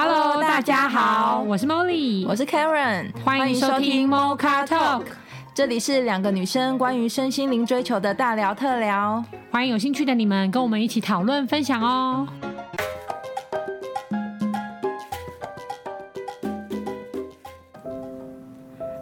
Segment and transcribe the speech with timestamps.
[0.00, 5.02] Hello，大家好，我是 Molly，我是 Karen，欢迎收听 Mocha Talk，
[5.52, 12.28] 这里是两个女生关于身心灵追求的大聊特聊，欢迎有兴趣的你们跟我们一起讨论分享哦。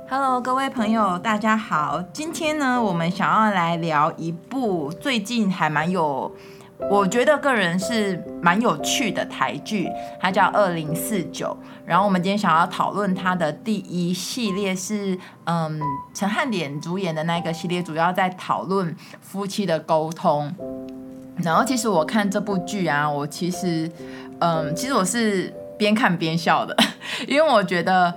[0.09, 6.35] Hello，各位朋友，大家好，今天呢，我们想要来聊一部最近还蛮有。
[6.79, 11.47] 我觉得个人是蛮有趣的台剧，它叫《二零四九》。
[11.87, 15.81] 然后我们今天想要讨论它的第一系列是，嗯，
[16.13, 20.55] 陈汉典主演的那个系列，主要在讨论夫妻的沟通。
[21.43, 23.91] 然后其实我看这部剧啊，我其实，
[24.41, 26.77] 嗯，其实我是边看边笑的，
[27.27, 28.15] 因为我觉得，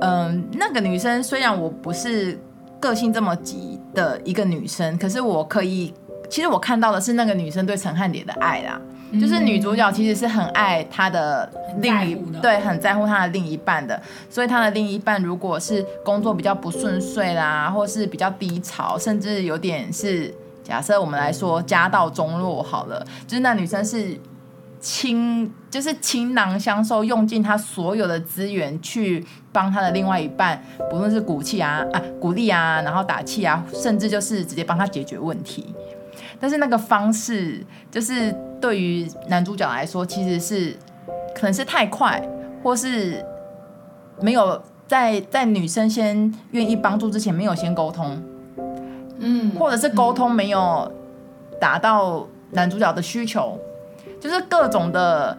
[0.00, 2.38] 嗯，那个女生虽然我不是
[2.80, 5.92] 个性这么急的一个女生，可是我可以。
[6.30, 8.80] 其实我看到的是那个女生对陈汉典的爱啦，
[9.10, 14.00] 嗯、就是女主角其实是很爱她的另一，对，很在乎她的另一半的，
[14.30, 24.16] 所以她的另一半如果是工作比较不顺遂啦，或是比较低潮，甚至有点是假设我们来说家道中落好了，就是那女生是
[24.80, 35.74] 倾，就是倾囊相授，用尽她所有的资源去帮她的另外一半，不论是鼓气啊啊鼓励啊，然后打气啊，甚至就是直接帮他解决问题。
[36.40, 40.74] 但是那个方式，就是对于男主角来说，其实是
[41.34, 42.26] 可能是太快，
[42.62, 43.22] 或是
[44.22, 48.22] 没有在在女生先愿意帮助之前没有先沟通，
[49.18, 50.90] 嗯，或者是沟通没有
[51.60, 53.58] 达到男主角的需求，
[54.18, 55.36] 就是各种的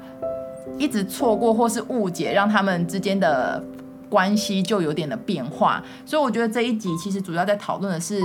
[0.77, 3.63] 一直错过或是误解，让他们之间的
[4.07, 5.83] 关系就有点的变化。
[6.05, 8.21] 所以我觉得这一集其实主要在讨论的是。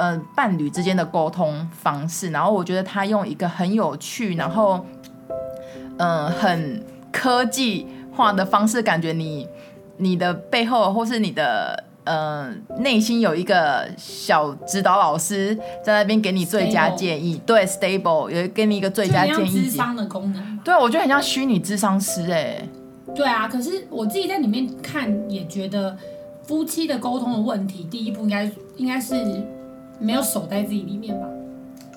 [0.00, 4.82] 呃，伴侣之间的沟通方式，然后我觉得他用一个很有趣，然后
[5.98, 9.46] 嗯、呃，很科技化的方式，感觉你
[9.98, 17.44] 你的背后或是你的呃内心有一个小指导老师在那边给你最佳建议，Stable.
[17.44, 19.64] 对，stable 有给你一个最佳建议。
[19.64, 22.68] 智商的功能，对，我觉得很像虚拟智商师哎、欸。
[23.14, 25.94] 对啊，可是我自己在里面看也觉得
[26.42, 29.14] 夫妻的沟通的问题，第一步应该应该是。
[30.00, 31.26] 没有守在自己里面吧，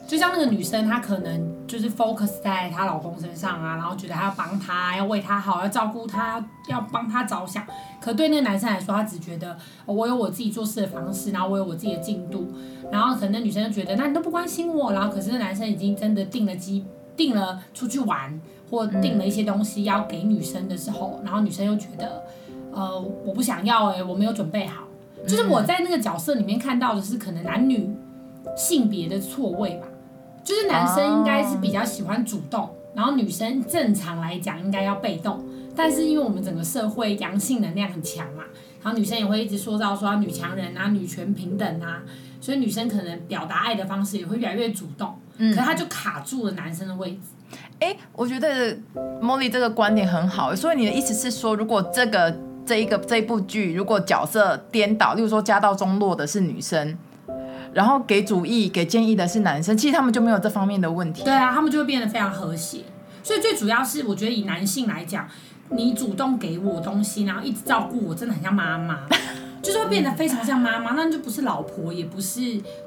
[0.05, 7.65] 就像那个女生，她可能就是 focus 在她老公身上啊，然后觉得她要帮他，要为他好，要照顾他，要帮他着想。
[8.01, 12.53] 可对那个男生来说，他只觉得我有我自己做事的方式，然后我有我自己的进度，
[12.91, 18.37] 然后可能那女生就觉得，那你都不关心我，然后可是那男生已经真的订了机，订了出去玩，
[18.69, 22.23] 或订了一些东西要给女生的时候，然后女生又觉得，
[22.73, 24.82] 呃，我不想要哎、我没有准备好。
[25.27, 27.89] 就是我在那个角色里面看到的是可能男女
[28.57, 29.87] 性别的错位吧，
[30.43, 35.43] 就是男生应该是比较喜欢主动，然后女生正常来讲应该要被动，
[35.75, 38.43] 但是因为我们整个社会阳性能量很强嘛，
[38.83, 42.03] 然后女生也会一直说到说女强人啊、女权平等啊，
[42.41, 47.19] 所以女生可能表达爱的方式也会越来越主动，可是他就卡住了男生的位置。
[47.79, 48.75] 哎、欸，我觉得
[49.21, 52.37] Molly 这个观点很好，所以你的意思是说，如果这个。
[52.65, 56.97] 这一个这一部剧，如果角色颠倒，例如说家道中落的是女生，
[57.73, 61.23] 然后给主意、给建议的是男生，其实他们就没有这方面的问题。
[61.23, 62.79] 对啊，他们就会变得非常和谐。
[63.21, 65.27] 所以最主要是，我觉得以男性来讲，
[65.69, 68.99] 你主动给我东西，然后一直照顾我，真的很像妈妈，
[69.63, 70.91] 就是会变得非常像妈妈。
[70.91, 72.41] 那就不是老婆，也不是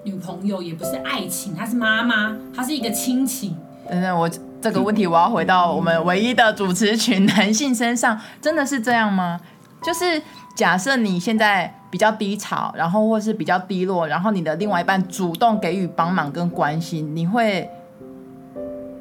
[0.04, 3.56] 女朋友，也不是爱情，她是妈妈，她是一个亲情。
[3.88, 4.28] 等等，我
[4.60, 9.40] 这个问题我要回到我们唯一的主持群男性身上，真的是这样吗？
[9.82, 10.20] 就是
[10.56, 17.68] 假设你现在比较低潮，然后或是比较低落，然后你的另外一半主动给予帮忙跟关心，你会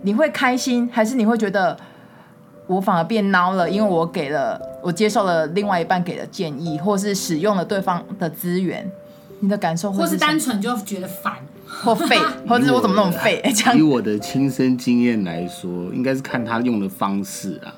[0.03, 1.75] 你会开心，还是你会觉得
[2.67, 3.69] 我反而变孬了？
[3.69, 8.89] 因为我给了，我接受了另外一半给的建议，或是使用了对方的资源，
[9.39, 11.33] 你的感受会是，或是单纯就觉得烦
[11.67, 13.41] 或废， 或者是我怎么那么废？
[13.75, 17.73] 以我的亲身经验来说，应该是看他用的方式啊。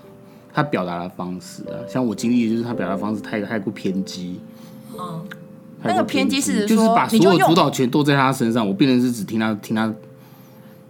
[0.58, 4.40] 他表达的方式啊，像我经历的就是他表达方式太太过偏激。
[5.00, 5.22] 嗯，
[5.84, 9.94] 那个偏激是就是把所有主导权都在他身上，我变成是只听他听他，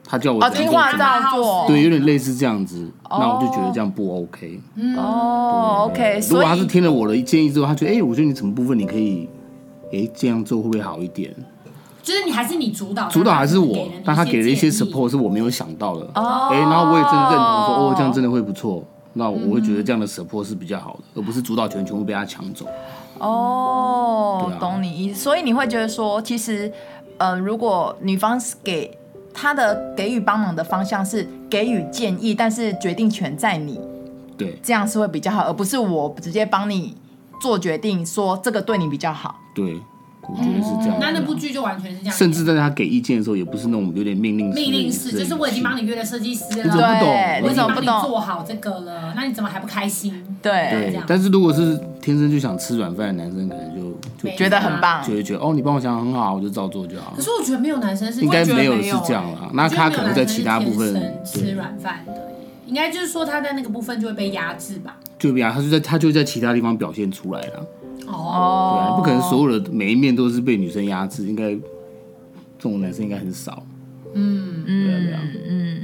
[0.06, 2.90] 他叫我哦听话照做，对，有点类似这样子。
[3.10, 4.58] 那我就觉得这样不 OK。
[4.96, 6.22] 哦，OK。
[6.30, 9.28] 如果他是听了我的建议之后，他觉得哎，我觉得你什么部分你可以
[9.92, 11.36] 哎这样做会不会好一点？
[12.02, 16.10] 就是你还是你主导，主导还是我，但他给了一些 support 是我没有想到的。
[16.16, 18.82] 哦，哎，然后我也真的认同说，哦，这样真的会不错。
[19.18, 22.68] 那我会觉得这样的 support 是比较好的，嗯、而不是主导权全部被他抢走。
[23.18, 25.20] 哦，啊、懂你意思。
[25.20, 26.68] 所以你会觉得说，其实，
[27.18, 28.96] 嗯、呃，如果女方给
[29.34, 33.80] 他的给予帮忙的方向是给予建议，但是决定权在你，
[34.38, 36.96] 对这样是会比较好，而不是我直接帮你
[37.42, 39.40] 做决定，说这个对你比较好。
[39.56, 39.80] 对，
[40.30, 40.98] 我觉得是这样。
[41.00, 47.16] 那那部剧就完全是这样，甚至在他给意见的时候，也不是那种有点命令命令式，就是我已经帮你约了设计师了，你怎么不懂？
[47.44, 50.14] 我已经帮你做好这个了，那你怎么还不开心？
[50.42, 57.14] 对对，但是如果是天生就想吃软饭的男生，可能就就觉得很棒，就会觉得哦，你帮我想的很好，我就照做就好。
[57.16, 60.94] 可是我觉得没有男生是应该没有是这样啦，那他可能在其他部分
[61.26, 62.14] 吃软饭的，
[62.66, 64.98] 应该就是说他在那个部分就会被压制吧？
[65.18, 67.66] 就被压，他就在他就在其他地方表现出来了。
[68.08, 71.62] 哦，对啊，不可能所有的每一面都是被女生压制，应该这
[72.60, 73.64] 种男生应该很少。
[74.14, 75.82] 嗯嗯，对啊，嗯，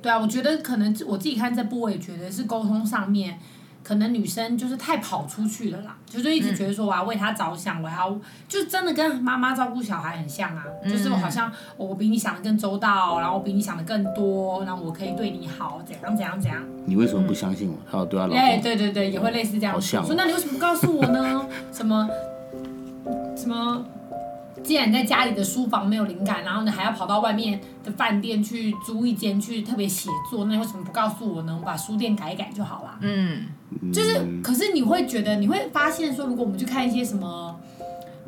[0.00, 3.38] 对啊，我觉得可能我自己看这部，我也觉得是沟通上面。
[3.86, 8.18] 可能女生就是太跑出去了啦，就是一直觉得说我要为他着想，我要
[8.48, 16.60] 就真的跟妈妈照顾小孩很像啊，就是我好像我比你想的更周到，然后我比你想的更多，然后我可以对你好，怎样怎样怎样。
[16.84, 17.76] 你为什么不相信我？
[17.88, 18.36] 他要对他老公。
[18.40, 19.72] 哎，对对对，也会类似这样。
[19.72, 20.04] 好像。
[20.04, 21.46] 说那你为什么不告诉我呢？
[21.72, 22.08] 什么
[23.36, 23.84] 什么？
[24.66, 31.56] 既然你在家里的书房没有灵感，然后呢还要跑到外面的饭店去租一间去特别写作，那你为什么不告诉我呢？
[31.60, 32.98] 我把书店改一改就好了。
[33.00, 33.46] 嗯，
[33.92, 37.54] 就是，可是你会觉得，你会发现说，如果我们去看一些什么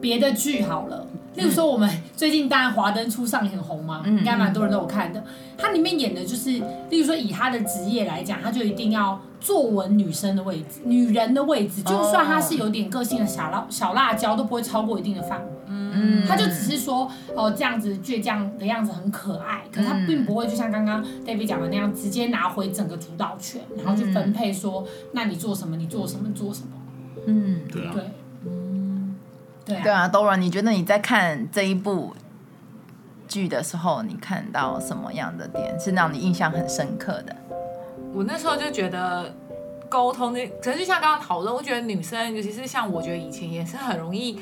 [0.00, 1.04] 别的剧好了，
[1.34, 5.24] 例如说我们最近当然《华灯初上》也很红嘛，应该蛮多人都有看的。
[5.56, 6.50] 它里面演的就是，
[6.88, 15.46] 例如说以他的职业来讲，他就一定要坐稳女生的位置，女人的位置，就算她是有点个性的小辣小辣椒，都不会超过一定的范围。
[15.68, 26.68] 嗯，她就只是说哦，这样子倔强的样子很可爱，可是他并不会就像刚刚 David 讲的那样，直接拿回整个主导权，然后去分配说，那你做什么，你做什么，做什么。
[27.26, 28.02] 嗯，对啊，对，
[28.46, 29.16] 嗯，
[29.64, 32.14] 对啊，对啊，Dora，你觉得你在看这一部
[33.26, 37.36] 剧的时候，你看到什么样的点是让你印象很深刻的？
[38.14, 39.32] 我那时候就觉得
[39.88, 44.40] 沟通那，可是就像刚刚讨论，我觉得女生，尤其是像我觉得以前也是很容易。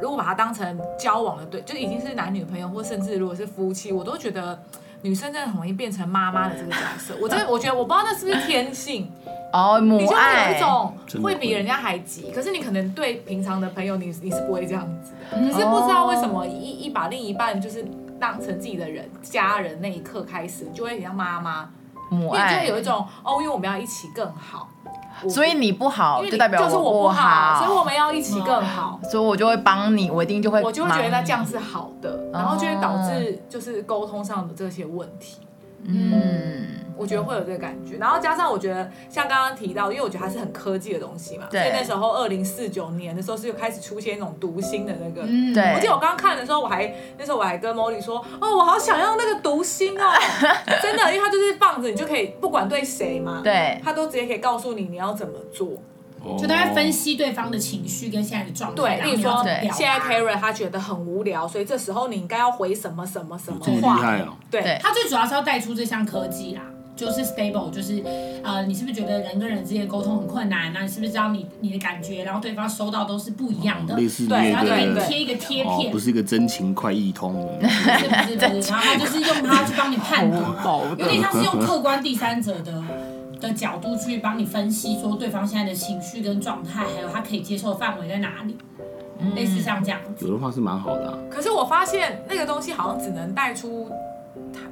[0.00, 4.58] 如果把它当成交往的对，就已经是男女朋友，或甚至如果是夫妻，我都觉得
[5.02, 7.14] 女生真的很容易变成妈妈的这个角色。
[7.20, 9.10] 我真的，我觉得我不知道那是不是天性
[9.52, 12.30] 哦，母爱，你就会有一种会比人家还急。
[12.34, 15.36] 可是你可能对平常的朋友，你你是不会这样子的。
[15.38, 17.84] 可是不知道为什么一一把另一半就是
[18.18, 21.68] 当成自己的人、家人那一刻开始，就会很像妈妈，
[22.14, 24.68] 母爱，因为有一种哦，因为我们要一起更好。
[25.28, 35.38] 所以你不好，就代表就是我不好，所以我们要一起更好，所以我就会帮你，我一定就会，我就会觉得那这样是好的，然后就会导致就是沟通上的这些问题。
[35.84, 36.66] 嗯，
[36.96, 45.22] 我觉得会有这个感觉，然后加上我觉得像刚刚提到，因为我觉得它是很科技的东西嘛，所以那时候二零四九年的时候是又开始出现一种读心的那个，
[45.54, 50.12] 对，我记得我刚刚看的时候，我还那时候我还跟 Molly 说，哦，我好想要那个读心哦，
[50.82, 55.70] 真的，因为它就是放着，你就可以不管对谁嘛，对，它都直接可以告诉你你要怎么做。
[56.38, 63.96] 就大概分析对方的情绪跟现在的状态，对，例如说现在 Karen 他觉得很无聊，所以这时候你应该要回什么什么什么话。
[63.96, 64.32] 厉害哦！
[64.50, 66.62] 对，他最主要是要带出这项科技啦，
[66.96, 68.02] 就是 stable，就是
[68.42, 70.72] 呃，你是不是觉得人跟人之间沟通很困难？
[70.72, 73.96] 那你是不是知道你你的感觉，然后对方收到都是不一样的？
[73.96, 77.34] 类似对，然后就给你贴一个贴片，不是一个真情快意通。
[77.60, 80.42] 不是不是不是，然后他就是用它去帮你判断，
[80.98, 82.82] 有点像是用客观第三者的。
[83.40, 88.56] 的角度去帮你分析，说对方现在的情绪跟状态，还有他可以接受的范围在哪里，
[89.18, 90.24] 嗯、类似像这样子。
[90.26, 91.18] 有的话是蛮好的、啊。
[91.30, 93.90] 可是我发现那个东西好像只能带出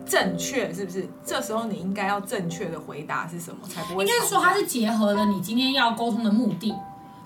[0.06, 1.08] 正确，是不是？
[1.24, 4.04] 这时候你应该要正确的回答是什么，才不会？
[4.04, 6.74] 应该是说它是结合了你今天要沟通的目的。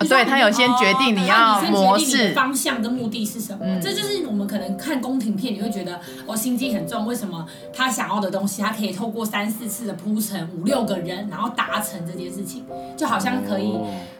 [0.06, 13.72] 所以他有先决定你要模式、方向跟目的是什么，嗯、这就是我们可能看宫廷片，你会觉得哦心机很重，为什么他想要的东西，他可以透过三四次的铺陈，五六个人，然后达成这件事情，就好像可以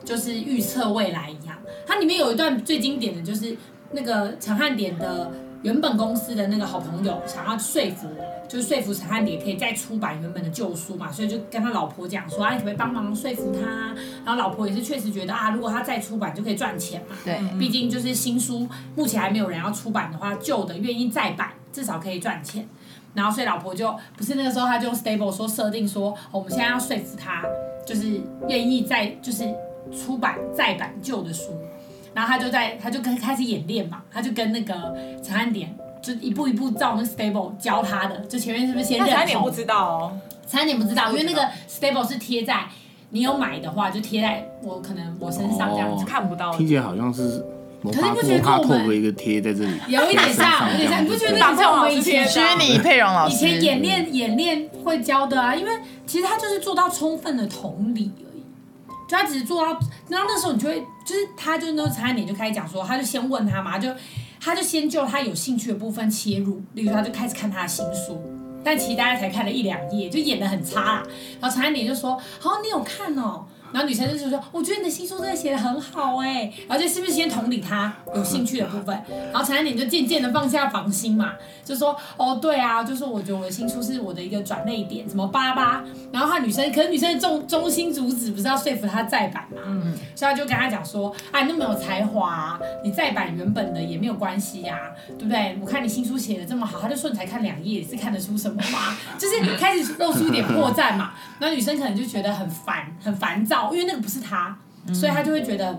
[0.02, 1.54] 就是预测未来一样。
[1.86, 3.54] 它里面有一段最经典的就是
[3.92, 5.30] 那个陈汉典的。
[5.66, 8.06] 原本公司的那个好朋友想要说服，
[8.46, 13.92] 就是说服陈汉典可以再出版原本的旧书嘛，所以就跟他老婆讲说啊，你可不可以帮忙说服他？
[14.24, 17.16] 然后老婆也是确实觉得啊，如果他再出版就可以赚钱嘛。
[17.24, 22.68] 对，毕竟就是新书目前还没有人要出版的话，旧的愿意再版，至少可以赚钱。
[23.12, 27.42] 然后所以老婆就不是那个时候，他就用 stable 说设定说，哦，我们现在要说服他，
[27.84, 29.52] 就是愿意再就是
[29.90, 31.50] 出版再版旧的书。
[32.16, 39.10] 然后他就在，他就跟开始演练嘛，他就跟那个陈汉典就一步一步照那个 stable 教他的，就前面是不是先认同？
[39.10, 40.18] 陈汉典不知道哦，
[40.48, 42.64] 陈汉典不知道，因为那个 stable 是贴在
[43.10, 46.50] 你有买的话，就贴在我可能我身上这样子，哦、看不到。
[46.56, 47.44] 听起来好像是
[47.82, 51.38] 摩卡摩卡透过一个贴在这里， 有一点像，有点像，你不觉得？
[51.38, 55.70] 像我们以前虚拟配容老师以前演练演练会教的啊，因为
[56.06, 58.42] 其实他就是做到充分的同理而已。
[59.06, 63.88] 就他只是做到，然后那时候你就会，就是他就那陈汉典就开始讲说，他就先问他嘛，就
[64.40, 68.20] 他就先就他有兴趣的部分切入，例如他就开始看他的新书，
[68.64, 71.06] 但其实大家才看了一两页，就演得很差啦。
[71.40, 78.98] 然后陈安妮就说：“好，你有看哦。”然后女生就是说：“我觉得你的新书真的写的很好哎。”然后就是不是先同理他有兴趣的部分，
[79.30, 95.58] 然后陈安典就渐渐的放下防心嘛，就说：“哦，对啊，就是我觉得我的新书是我的一个转泪点，什么巴巴。”然后他女生，可是女生的中中心主旨不是要说服他再版嘛，嗯，所以他就跟他讲说：“哎，你那么有才华啊，你再版原本的也没有关系呀，对不对？
[95.60, 98.96] 我看你新书写的这么好，他就说你才看两页，是看得出什么吗？
[99.20, 101.12] 就是开始露出一点破绽嘛。
[101.38, 104.58] 然后女生可能就觉得很烦，很烦躁。”因为那个不是他，
[104.92, 105.72] 所以他就会觉得，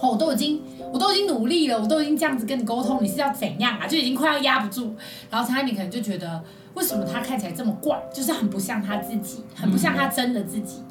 [0.00, 3.86] 哦，我都已经，我都已经努力了，我都已经这样子跟你沟通，你是要怎样啊？
[3.86, 4.94] 就已经快要压不住。
[5.30, 6.42] 然后陈汉典可能就觉得，
[6.74, 10.82] 为什么他看起来这么怪，就是很不像他自己，很不像他真的自己。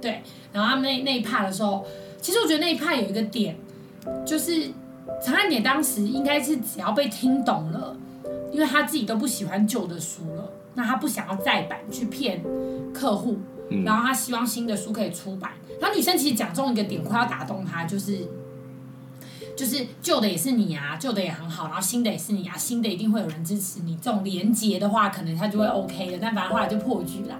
[0.00, 0.22] 对。
[0.52, 1.84] 然后他们那那一趴的时候，
[2.20, 3.56] 其实我觉得那一趴有一个点，
[4.26, 4.70] 就是
[5.24, 7.96] 陈汉典当时应该是只要被听懂了，
[8.52, 12.42] 因为他自己都不喜欢旧的书了，那他不想要再版去骗
[12.92, 13.38] 客户。
[13.86, 18.18] 然后他希望新的书可以出版，然后女生其实讲中一个点，快要打动他，就是
[19.56, 23.98] 就是旧的也是你啊，旧的也很好，然后新的也是你啊，新的一定会有人支持你。
[24.00, 27.36] 这种连结的话，可能他就会 OK 的，但反正后来就破局了。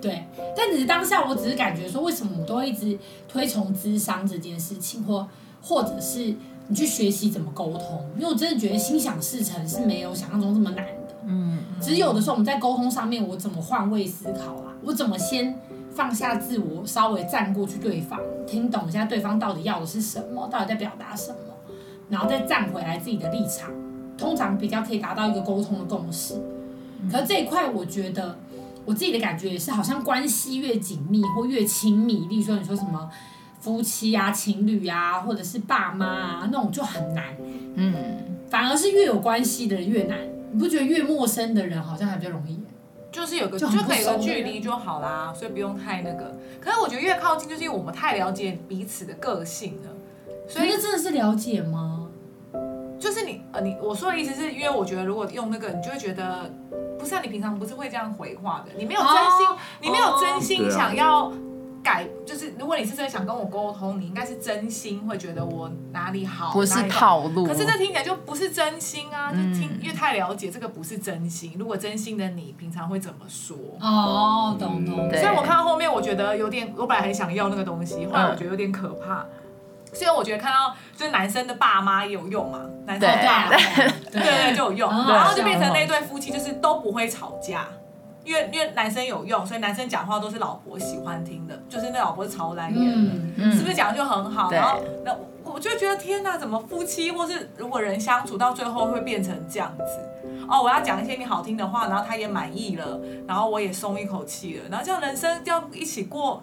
[0.00, 0.22] 对，
[0.56, 2.96] 但只是当下，我只是感觉说，为什么我都一直
[3.28, 5.26] 推崇智商这件事情，或
[5.60, 6.32] 或者是
[6.68, 11.16] 你去学习怎么沟通，因为我真的觉得心想事成是没有想象中这么难的。
[11.26, 14.72] 嗯，只是有的时候我们在沟通上面，我怎么换位思考啊？
[14.82, 15.58] 我怎么先
[15.94, 21.38] 放下自我，稍微站过去对方，听懂一下对方到底要的是什么，到底在表达什么，
[22.10, 23.70] 然后再站回来自己的立场，
[24.18, 26.34] 通常比较可以达到一个沟通的共识。
[27.10, 28.36] 可是这一块，我觉得
[28.84, 33.08] 我自己的感觉也是，好像关系越紧密或越亲密，例如说你说什么
[33.60, 37.24] 夫妻啊、情侣啊，或者是爸妈啊，那种就很难。
[37.76, 37.94] 嗯，
[38.50, 40.18] 反而是越有关系的人越难。
[40.52, 42.58] 你不觉得越陌生的人好像还比较容易？
[43.14, 46.36] 就是有个就，就可以有个距离就好啦，所以不用太那个。
[46.60, 49.90] 可是我觉得越靠近，就是因为我们太了解彼此的个性了。
[50.48, 52.08] 所以这真的是了解吗？
[52.98, 56.50] 就是你呃，你我说的意思是因为我觉得如果用那个，你就会觉得
[56.98, 61.32] 不是啊，你平常不是会这样回话的，你没有真心，哦、你没有真心想要。
[61.84, 67.46] 改就是，如果你是真的想跟我沟通，你应该是真心会觉得我哪里好，不是套路。
[67.46, 71.54] 可是这听起来就不是真心啊，嗯、就听因为太了解这个不是真心。
[71.58, 73.56] 如果真心的你，平常会怎么说？
[73.80, 74.96] 哦，懂懂。
[75.10, 79.24] 所以我看到后面，我觉得有点，我本来很想要那个东西，后来我觉得有点可怕。
[79.92, 87.68] 所以我觉得看到就是男生的爸妈也有用嘛，男生的爸妈对对对就有用，然后就变成那对夫妻就是都不会吵架。
[88.24, 94.50] 因为因为男生有用，所以男生讲话都是老婆喜欢听的，就是那老婆是潮男演的，嗯、是不是讲的就很好？
[94.50, 95.14] 然后那
[95.44, 100.00] 我就觉得天哪，怎么夫妻或是如果人相处到最后会变成这样子？
[100.48, 106.42] 哦，我要讲一些你好听的话，然后他也满意了，然后我也松一口气了，然后这样人生就要一起过。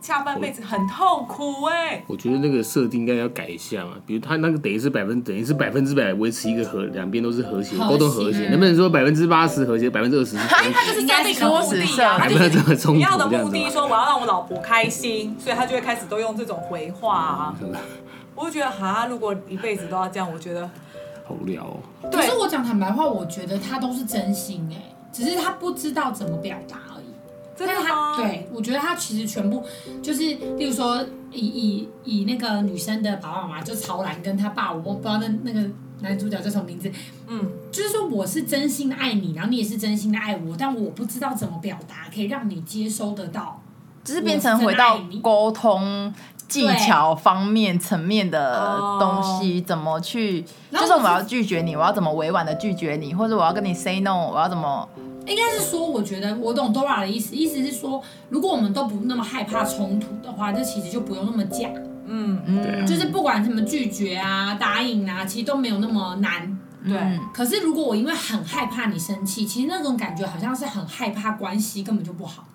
[0.00, 10.36] 下半辈子很痛苦哎、欸，我觉得那个设定应该要改一下嘛，比如他那个等于是百分，等于是百分之百维持一个和两边都是和谐，沟通和谐，能不能说百分之八十和谐，百分之二十？
[10.36, 17.54] 他 他就是设定的目的啊， 他就是你要的目的，说我要让我老婆开心，所以他就会开始都用这种回话啊。
[18.34, 20.62] 我就觉得哈，如果一辈子都要这样，我觉得
[21.26, 21.80] 好无聊哦。
[22.10, 26.78] 可是我讲坦白话，我觉得他都是真心哎、欸，只是他不知道怎么表达。
[27.58, 29.64] 但是他对我觉得他其实全部
[30.00, 30.20] 就是，
[30.56, 35.68] 例如说以以以那个女生的爸爸妈妈，就曹兰跟他爸，我不知道那那个
[36.00, 36.90] 男主角叫什么名字，
[37.26, 43.60] 嗯，就是说我是真心的爱你，然后你也是真心的爱我，但我不知道怎么表达可以让你接收得到，
[44.04, 46.14] 就是变成回到沟通
[46.46, 54.88] 技巧方面层面的东西，怎么去，就是我要拒绝你，我要怎么委婉的拒绝你，或者我要跟你 say no，我要怎么。
[55.28, 61.68] 应该是说，我觉得我懂 Dora 的意思，意思是说，如果我们都不那么害怕冲突的话，这其实就不用那么假。
[62.10, 66.58] 嗯嗯，就是不管什么拒绝啊、答应啊，其实都没有那么难。
[66.82, 66.96] 对。
[67.34, 72.48] 可是如果我因为很害怕你生气，其实那种感觉好像是很害怕关系根本就不好。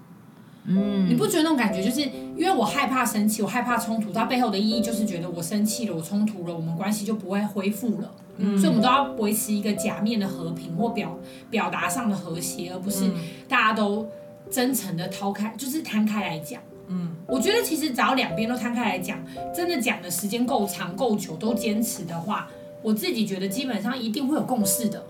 [0.66, 1.08] 嗯。
[1.08, 8.12] 你不觉得那种感觉，就是因为我害怕生气，我害怕冲突，它背后的意义就是觉得我生气了，我冲突了，我们关系就不会恢复了。
[8.38, 11.18] 嗯，所以我们都要维持一个假面的和平或表
[11.50, 13.10] 表达上的和谐，而不是
[13.48, 14.08] 大家都
[14.50, 16.62] 真诚的掏开，就是摊开来讲。
[16.88, 19.24] 嗯，我觉得其实只要两边都摊开来讲，
[19.56, 22.48] 真的讲的时间够长够久，都坚持的话，
[22.82, 25.04] 我自己觉得基本上一定会有共识的。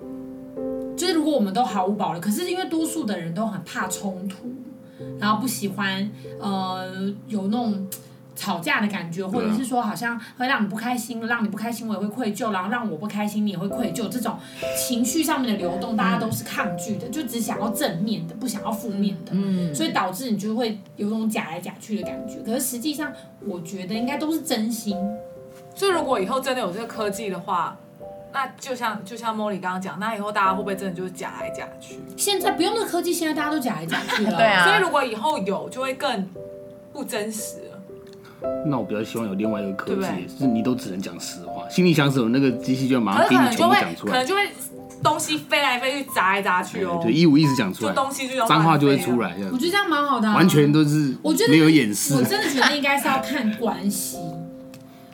[0.98, 4.54] 就是如果我们都毫无保留，可是因为多数的人都很怕冲突，
[5.20, 7.88] 然后不喜欢呃有那种。
[8.36, 14.38] 吵架的感觉，或者是说好像会让你不开心，让你不开心我也会愧疚，然后让我不开心你也会愧疚，这种
[14.78, 22.40] 情绪上面的流动，大家都是抗拒的，就只想要正面的，不想要负面的，嗯，所以导致你就会有种假来假去的感觉。
[22.40, 23.12] 可是实际上，
[23.46, 24.98] 我觉得应该都是真心。
[25.76, 27.78] 所以如果以后真的有这个科技的话，
[28.32, 32.00] 那就像就像 Molly 刚刚讲，那以后大家会不会真的就是假来假去？
[32.18, 34.34] 现在不用那个科技，现在大家都假来假去了。
[34.38, 34.66] 对啊。
[34.66, 36.28] 所以如果以后有，就会更
[36.92, 37.63] 不真实了。
[38.66, 44.42] 那我比较希望有另外一个科技，是你都只能讲实话，心里想什么，那个机器就要马上给你全部讲出来，可能就会
[45.04, 47.00] 东西飞来飞去，砸来砸去哦。
[47.04, 49.36] 对，一五一十讲出来，东西就脏话就会出来。
[49.52, 52.16] 我觉得这样蛮好的，完全都是我觉得没有掩饰。
[52.16, 54.18] 我真的觉得应该是要看关系。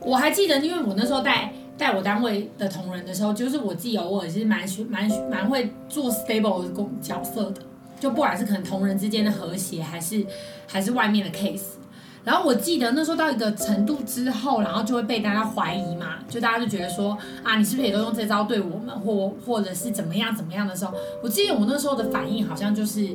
[0.02, 7.62] 我还记得，因为我那时候带带我单位的同仁的时候，就是我自己偶尔是蛮蛮蛮会做 stable 的工角色的，
[8.00, 10.24] 就不管是可能同仁之间的和谐，还是
[10.68, 11.79] 还是外面的 case。
[12.26, 23.10] 然后我记得那时候到一个程度之后，然后就会被大家怀疑嘛，就大家就觉得说啊，你是不是也都用这招对我们，或或者是怎么样怎么样的时候，我记得我那时候的反应好像就是，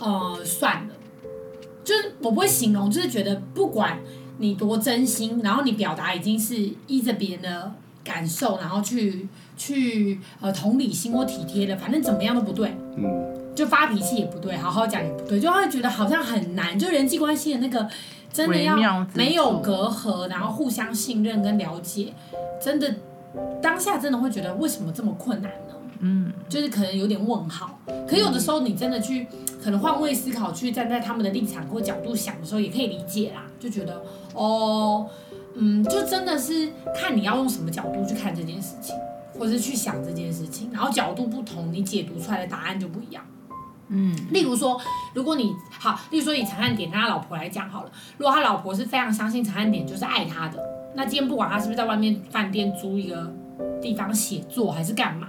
[0.00, 0.94] 呃，算了，
[1.82, 3.98] 就是我不会形容，就是觉得不管
[4.38, 7.72] 你多真心，然后你表达已经是依着别人的
[8.04, 13.29] 感受，然后去去呃同理心或体贴的，反正怎么样都不对，嗯。
[13.60, 16.78] 就发脾气也不对，好好讲也不对，就会觉得好像很难。
[16.78, 17.86] 就人际关系的那个，
[18.32, 22.14] 真的要没有隔阂，然后互相信任跟了解，
[22.58, 22.94] 真的
[23.60, 25.74] 当下真的会觉得为什么这么困难呢？
[25.98, 27.78] 嗯，就是可能有点问号。
[28.08, 29.26] 可有的时候你真的去
[29.62, 33.42] 可能换位思考，去站在他们的立场或角度想的时候，也可以理解啦。
[33.58, 34.02] 就觉得
[34.32, 35.06] 哦，
[35.52, 38.96] 嗯，就真的是看你要用什么角度去看这件事情，
[39.38, 43.22] 或者是去想这件事情，然后角度不同，你解读出来的答案就不一样。
[43.90, 44.80] 嗯，例如说，
[45.14, 50.62] 如果你好，例如说以陈汉典他老婆来讲好了，如果他老婆是非常相信陈汉典就是爱他的，
[50.94, 53.32] 那今天不管他是不是在外面饭店租一个
[53.82, 55.28] 地方写作还是干嘛，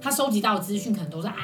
[0.00, 1.34] 他收集到的资讯可能都是爱。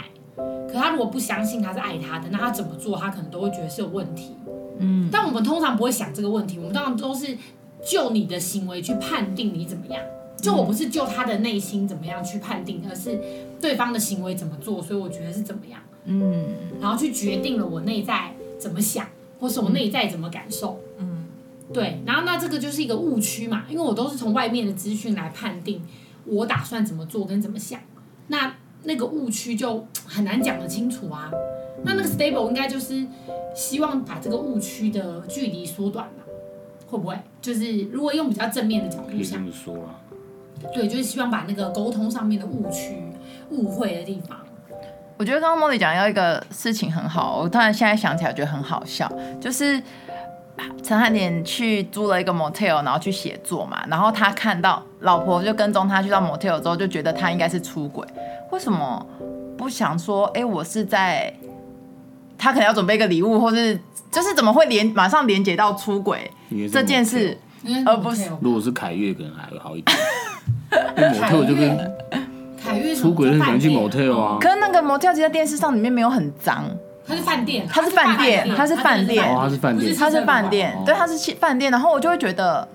[0.66, 4.34] 可他如果不相信他是爱他的，那他怎么做，他可能都会觉得是有问题。
[4.78, 7.36] 嗯，但我们通常不会想这个问题，我们通常都是
[7.84, 10.02] 就你的行为去判定你怎么样。
[10.40, 13.20] 就我不是就他的内心怎么样去判定，而是
[13.62, 15.80] 对方的行为怎么做，所以我觉得是怎么样。
[16.04, 16.48] 嗯，
[16.80, 19.06] 然后去决定了我内在怎么想，
[19.38, 20.80] 或是我内在怎么感受。
[20.98, 21.26] 嗯，
[21.72, 25.80] 对，然后那这个就是一个误区嘛，因为我都是从外面的资讯来判定
[26.26, 27.80] 我打算怎么做跟怎么想，
[28.26, 31.30] 那那个误区就很难讲得清楚啊。
[31.84, 33.06] 那那个 stable 应该就是
[33.54, 36.24] 希望把这个误区的距离缩短嘛，
[36.88, 37.16] 会不会？
[37.40, 39.44] 就是如果用比较正面的角度想，
[40.74, 42.94] 对，就是希望把那个沟通上面的误区、
[43.52, 44.38] 误会的地方。
[45.18, 49.08] 我觉得刚刚 Molly 讲到一个事情很好，我突然现在想起来觉得很好笑，
[49.40, 49.80] 就是
[50.82, 58.04] 陈汉典去租了一个 motel，然后去写作嘛，然后他看到老婆就跟踪他去到 motel 之后，就觉得他应该是出轨，
[58.50, 59.06] 为什么
[59.56, 61.32] 不想说，哎，我是在
[62.36, 63.78] 他可能要准备一个礼物，或是
[64.10, 66.28] 就是怎么会连马上连接到出轨
[66.72, 67.38] 这件事，
[67.86, 69.96] 而不是如果是凯越可能还会好一点，
[70.96, 72.31] 因为 motel 就跟。
[72.96, 76.64] 出轨很喜欢去 motel 啊，可是那个 motel 其实在电视上里面没有很脏，
[77.06, 81.70] 它是饭店，它是饭店，它是饭店，它是饭店，它是饭店，对，它是饭店。
[81.70, 82.66] 然后我就会觉得，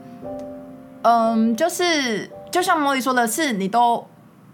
[1.01, 4.05] 嗯，就是就像 Molly 说的是，你都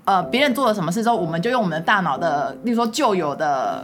[0.06, 3.84] 呃别人做了什么事之后，我们就用我们的大脑的，例如说旧有的。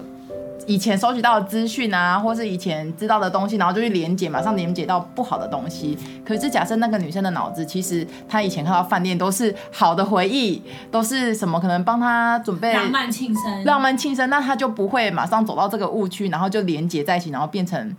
[0.68, 5.98] 以前收集到的资讯啊，或是以前知道的东西，然后就去连接，马上连接到不好的东西。
[6.26, 17.96] 可是假设那个女生的脑子，其实她以前看到饭店都是好的回忆，都是什么可能帮她准备浪漫庆生，浪漫庆生，那她就不会马上走到这个误区，然后就连接在一起，然后变成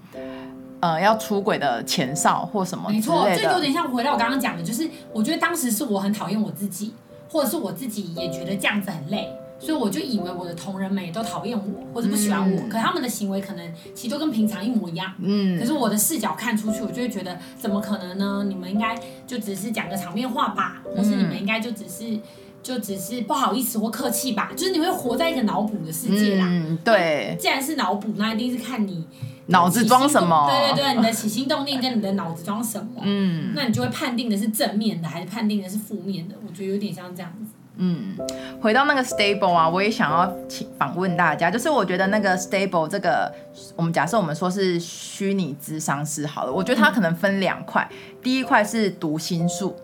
[0.81, 2.91] 呃要出轨的前哨或什么。
[2.91, 6.95] 没错，这有点像回到我刚刚讲的，就是我觉得当时是我很讨厌我自己，
[7.29, 9.29] 或者是我自己也觉得这样子很累。
[9.61, 15.13] 所以我就以为我的同仁们也都讨厌我或者不喜欢我，嗯、可他们的行为可能其实都跟平常一模一样。
[15.21, 15.59] 嗯。
[15.59, 18.45] 可是我的视角看出去，我就会觉得怎么可能呢？
[18.49, 22.19] 你们应该就只是讲个场面话吧，或是你们应该就只是
[22.63, 24.51] 就只是不好意思或客气吧？
[24.57, 26.47] 就是你会活在一个脑补的世界啦。
[26.49, 27.37] 嗯，对。
[27.39, 29.05] 既然是脑补，那一定是看你
[29.47, 30.49] 脑子装什么。
[30.49, 33.03] 对对对，你的起心动念跟你的脑子装什么。
[33.03, 33.53] 嗯。
[33.55, 36.35] 那你就会判定的是正面的，还是判定的是负面的？
[36.47, 37.53] 我觉得有点像这样子。
[37.83, 38.15] 嗯，
[38.61, 43.33] 回到那个 stable 啊，我也想要请访问大家，就是我觉得那个 stable 这个，
[43.75, 49.75] 我们假设我们说是虚拟智商是好了，我觉得它可能分两块，嗯、第一块是读心术，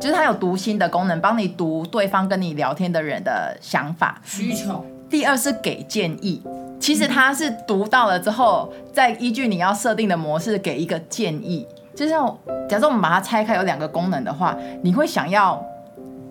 [0.00, 4.82] 就是它有读心的功能，帮你读对方跟你聊天的人的想法需求。
[5.10, 6.42] 第二是给建议，
[6.80, 11.68] 其实它是读到了之后，再依据你要设定的模式给一个建议。
[11.94, 12.26] 就像
[12.68, 15.62] 假设我们把它拆开有两个功能的话，你会想要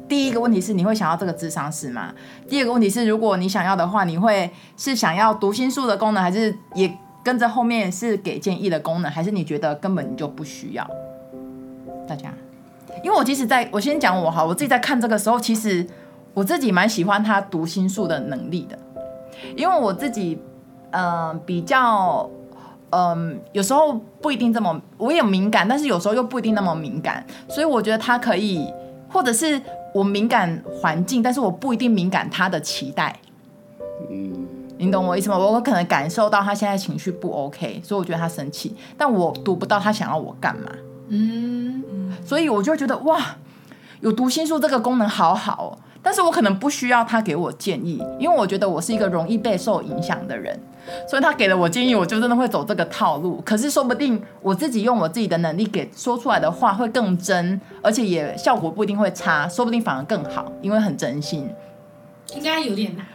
[0.08, 2.13] 第一个问题是你会想要这个智商是吗？
[2.48, 10.88] 第二个问题是如果你想要的话，你会是想要读心术的功能，还是也跟着后面是给建议的功能，还是你觉得根本你就不需要？
[12.08, 12.32] 大家，
[13.04, 15.86] 因为我其实在我先讲我哈，我自己在看这个时候，其实
[16.34, 18.78] 我自己蛮喜欢他读心术的能力的，
[19.56, 20.39] 因为我自己
[20.91, 22.30] 嗯、比较。
[22.91, 28.72] 嗯，有时候不一定这么，我也敏感，但是有时候又不一定那么敏感，所以我觉得他可以，
[29.10, 29.60] 或者是
[29.96, 33.18] 我敏感环境，但是我不一定敏感他的期待。
[34.12, 34.46] 嗯，
[34.78, 35.38] 你懂我意思吗？
[35.38, 40.70] 我可能感受到他现在情绪不 OK，所以我觉得他生气，但我读不到他想要我干嘛。
[41.08, 43.38] 嗯，所以我就觉得哇，
[44.02, 45.72] 有读心术这个功能好好哦，
[46.06, 50.56] 但是我可能不需要他给我建议，因为我觉得我是一个容易被受影响的人。
[51.10, 53.41] 所以他给了我建议，我就真的会走这个套路。
[53.44, 61.50] 可是说不定我自己用我自己的能力给说出来的话会更真，而且也效果不一定会差，说不定反而更好，因为很真心。
[62.36, 63.08] 应该有点难。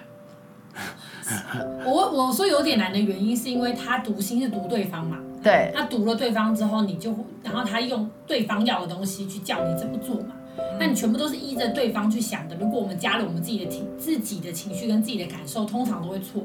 [1.86, 10.32] 我我说有点难的原因是因为他读心是读对方嘛，对，他读了对方之后，你就然后他用对方要的东西去叫你怎么做嘛，
[10.78, 12.56] 那你全部都是依着对方去想的。
[12.56, 16.42] 如果我们加了我们自己的情自己的情绪跟自己的感受，通常都会错。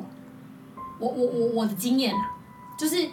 [0.99, 2.19] 我我我我的经验啊，
[2.77, 3.07] 就是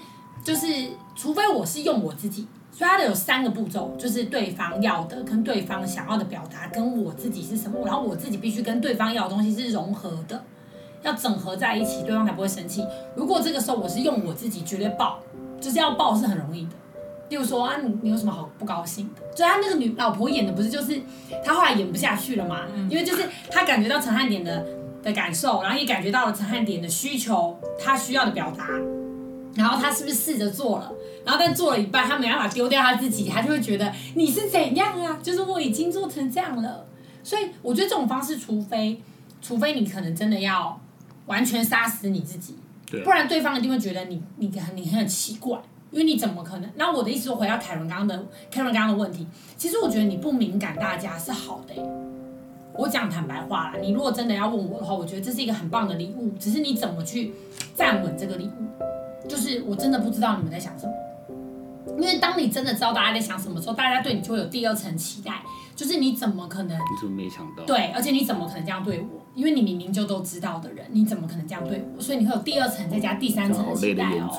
[0.44, 0.66] 就是，
[1.14, 10.44] 除非我是用我自己，所以它的有三个步骤，就是对方要的跟对方想要的表达，跟我自己是什么，然后我自己必须跟对方要的东西是融合的，
[11.02, 12.85] 要整合在一起，对方才不会生气。
[13.16, 15.18] 如果这个时候我是用我自己，绝对爆，
[15.61, 16.72] 就是要爆是很容易的。
[17.33, 19.37] 例如说啊，你你有什么好不高兴的？
[19.37, 21.01] 所以他那个女老婆演的不是就是
[21.42, 22.66] 他后来演不下去了嘛？
[22.90, 24.64] 因为就是他感觉到陈汉典的。
[25.03, 28.68] 的感受，然后也感觉到了陈汉典的需求，他需要的表达，
[29.57, 30.92] 然后他是不是试着做了？
[31.25, 35.18] 然后但做了一半，他没办法丢掉他自己，他就会觉得你是怎样啊？
[35.21, 36.87] 就是我已经做成这样了，
[37.25, 39.03] 所以我觉得这种方式，除非
[39.40, 40.81] 除非你可能真的要
[41.27, 42.55] 完全杀死你自己，
[42.88, 45.59] 对，不然对方一定会觉得你你很你很奇怪，
[45.92, 46.68] 因为你怎么可能？
[46.74, 49.26] 那我的意思说，回到凯伦刚刚的凯伦刚刚的问题，
[49.57, 51.83] 其实我觉得你不敏感，大家是好的欸。
[52.74, 57.35] 我讲坦白话啦，你如果真的要问我的话，我觉得这是一个很棒的礼物，只是你怎么去
[57.74, 60.92] 站稳这个礼物，就是我真的不知道你们在想什么。
[61.98, 65.42] 因为当你真的知道大家在想什么时候，大家对你就会有第二层期待，
[65.76, 66.78] 就是你怎么可能？
[66.78, 67.64] 你怎么没想到？
[67.66, 69.20] 对，而且你怎么可能这样对我？
[69.35, 72.00] 因为你明明就都知道的人，你怎么可能这样对我？
[72.00, 74.31] 所以你会有第二层再加第三层的期待哦。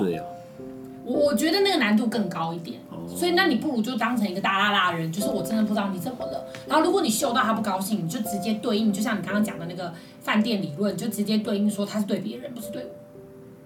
[1.06, 2.80] 我我觉得那个难度更高一点。
[3.06, 6.46] 所以，那你不如就当成一个大剌剌的人，就是我真的不知道你怎么了。
[6.66, 12.86] 然后，如果你嗅到他不高兴，你就直接对应，就像你刚刚讲的那个饭店理论，就直接对应说他是对别人，不是对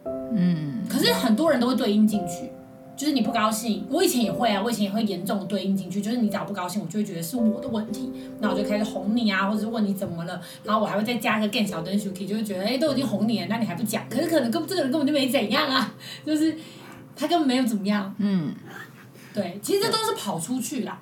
[0.04, 0.12] 我。
[0.36, 0.84] 嗯。
[0.90, 2.50] 可是很多人都会对应进去，
[2.96, 14.04] 就是你不高兴，我以前也会啊，我以前也会严重的对应进去，就是你只要不高兴，我就会觉得是我的问题，那我就开始哄你啊，或者是问你怎么了，然后我还会再加个更小灯 Suki，就会觉得哎、欸，都已经哄你了，那你还不讲？
[14.10, 15.94] 可是可能跟这个人根本就没怎样啊，
[16.26, 16.58] 就是
[17.18, 18.14] 他根本没有怎么样。
[18.20, 18.54] 嗯。
[19.34, 21.00] 对，其实这都是跑出去啦。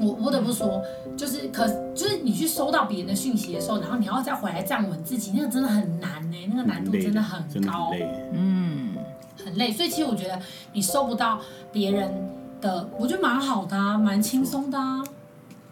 [0.00, 0.82] 我不得不说，
[1.16, 7.90] 就是可就是你去收到别人的讯息的时候，然后你要再回来站稳自己，那个真的很难呢，那个难度真的很高，
[8.32, 8.96] 嗯，
[9.44, 9.70] 很累。
[9.70, 10.40] 所以其实我觉得
[10.72, 12.10] 你收不到别人
[12.60, 15.04] 的，我觉得蛮好的啊，蛮轻松的啊，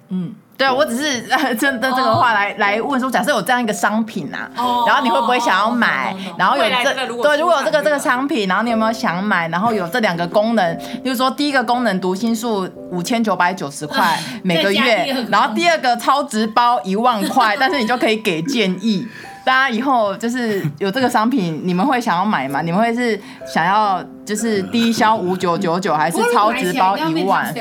[0.09, 0.35] 嗯。
[0.57, 1.23] 对啊，我只是
[1.57, 2.59] 真的这个话来、oh.
[2.59, 4.89] 来问说，假设有这样一个商品呐、啊，oh.
[4.89, 6.41] 然后你会不会想要买？Oh.
[6.41, 9.49] 然后有这对，如果有这个这个商品，然后你有没有想买？
[9.49, 19.07] 然后有这两个功能，就是说第一个功能读心术五千九百九十块 每个月，然后第二个超值包一万块，但是你就可以给建议。
[19.45, 22.63] 大家以后就是有这个商品，你们会想要买吗？
[22.63, 27.55] 你们会是想要就是低消五九九九，还是超值包一万？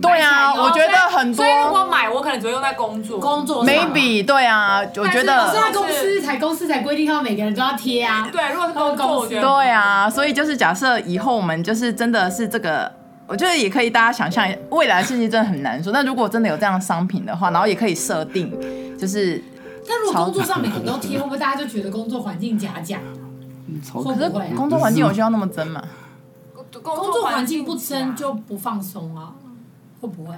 [0.00, 1.36] 对啊，我觉得很多。
[1.36, 3.18] 所以如果买，我可能只会用在工作。
[3.18, 3.64] 工作。
[3.64, 5.48] Maybe 对啊，我觉得。
[5.50, 8.28] 是在公司才公司才规定，他们每个人都要贴啊。
[8.30, 12.90] 对，如果是工作，对啊，所以就是假设以后我们就是真的是这个，
[13.26, 15.92] 我觉得也可以大家想象，未来的事情真的很难说。
[15.92, 18.52] 那如果真的有这样的商品的话，然后也可以设定，
[18.98, 19.42] 就是。
[19.88, 22.98] 但如果工作上每个人都贴，会不会大家就觉得工作环境假假？
[23.92, 25.82] 可是工作环境有需要那么真吗？
[26.82, 29.32] 工作环境不真就不放松啊。
[30.00, 30.34] 会不会？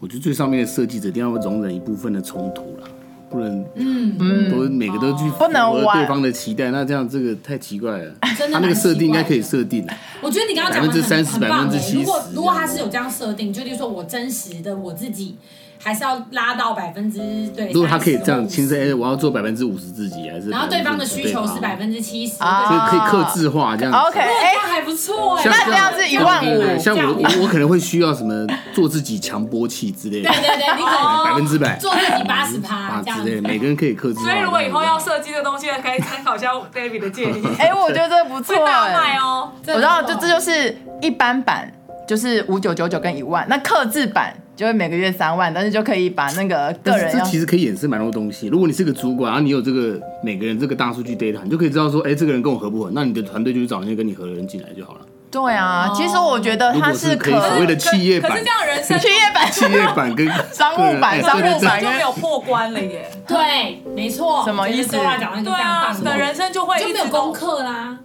[0.00, 2.88] 我觉得最上面的设计者一定要容忍一部分的冲突了，
[3.28, 8.14] 不能嗯嗯，都每个都去符合对方的期待，那这样这个太奇怪了。
[8.52, 9.84] 他那个设定应该可以设定。
[10.22, 11.98] 我觉得你刚刚讲的百分之三十、百分之七十。
[11.98, 15.36] 如果如果他是有这样设定，就例如说我真实的我自己。
[15.82, 17.18] 还是要拉到百分之
[17.56, 17.70] 对。
[17.72, 20.50] 如果他可以这样，其实哎，我要做百分之五十自己，还是？
[20.50, 23.98] 然后对方的需求是百分之七十，所以可以克制化这样子。
[23.98, 25.44] OK，哎，还不错哎。
[25.46, 26.78] 那这样是一万五。
[26.78, 30.30] 像我我我可能会需要什么做自己强波器之类的。
[30.30, 33.40] 对对对，你可能百分之百做自己八十趴这样子。
[33.40, 34.20] 每个人可以克制。
[34.20, 37.46] 所以如果以后要设计的东西，可以参考一下 David 的建议。
[37.58, 38.56] 哎，我觉得这不错。
[38.56, 39.52] 会大卖哦。
[39.66, 41.72] 我知道，就这就是一般版，
[42.06, 43.46] 就是五九九九跟一万。
[43.48, 44.34] 那克制版。
[44.58, 48.48] 就会每个月三万，但是就可以把那个个人，这其实可以衍生蛮多东西。
[48.48, 52.90] 如果你是个主管，然后你有这个每个人这个大数据 data，你就可以知道说，哎，这个人跟我合不合？
[52.92, 55.00] 那你的团队就去找那些跟你合的人进来就好了。
[55.30, 63.08] 对啊，其实我觉得它是可以所谓的企业版，可是这样人生企业版、企业版跟 商务版、商务版就没有破关了耶。
[63.28, 64.42] 对，没错。
[64.44, 64.90] 什么意思？
[64.90, 67.96] 对啊，你的人生就会就没有功课啦。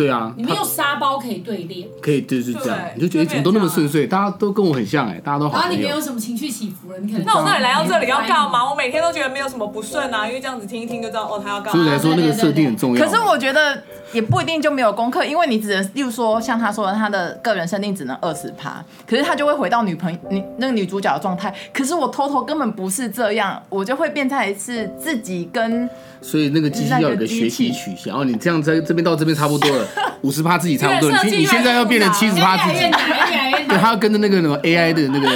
[0.00, 5.58] 对啊，你没有沙包可以对练，可以就是这样，你就觉得怎么都那么顺遂，大家都跟我很像哎，大家都好。
[5.58, 8.70] 然后你没有什么情绪起伏了，你可能那我到底来到这里要干嘛？
[8.70, 11.72] 我每天都觉得没有什么不顺啊，因为这样子听一听就知道哦，他要干嘛。
[11.72, 13.04] 所以来说那个设定很重要。
[13.04, 21.54] 可是我觉得也不一定就没有功课，因为你只能，例如说像他说的，他的个人设定只能二十趴，可是他就会回到女朋友女那个女主角的状态。
[21.72, 25.88] 可是我偷偷根本不是这样，我就会变成是自己跟。
[26.22, 29.86] 所以那个机器要有个学习曲线，然后你这样在这边到这边差不多了，
[30.20, 35.28] 五十趴自己差不多，你你现在要变成七十趴自己，对，他要跟着那个什么 AI 的那个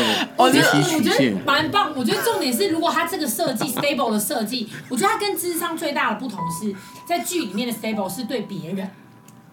[0.52, 1.83] 学习曲线，蛮棒。
[2.04, 6.74] 我觉得重点是，如果他这个设计 stable 的设计，我觉得他跟智商最大的不同是
[7.06, 8.90] 在剧里面的 stable 是对别人。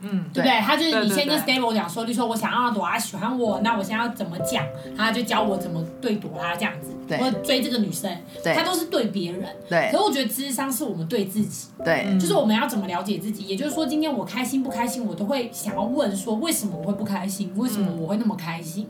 [0.03, 0.59] 嗯，对不对？
[0.61, 4.65] 他就是你先跟 Stable 讲说，你说我想要朵拉喜欢我，那我现在要怎么讲？
[4.97, 8.11] 他就教我怎么对朵拉这样子，对，或者追这个女生，
[8.43, 9.91] 对，他都是对别人，对。
[9.91, 13.43] 可是我觉得智商是我们对自己，对，就是我们要怎么了解自己。
[13.43, 17.53] 也就是说，今天我开心不开心，我都会想要问说，为什么我会不开心？
[17.55, 18.89] 为什么我会那么开心？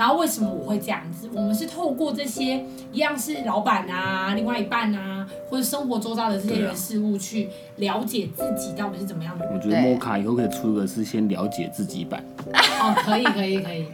[0.00, 1.28] 然后为什么我会这样子？
[1.34, 9.54] 我们是透过这些一样是老板啊、另外一半啊，或者生活周遭的这些人事物去了解自己到底是怎么样的人。
[9.54, 12.24] 我觉得摩卡以后可以出一个是先了解自己版。
[12.80, 13.84] 哦，可以可以可以，